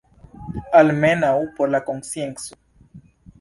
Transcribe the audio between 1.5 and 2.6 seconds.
por la konscienco.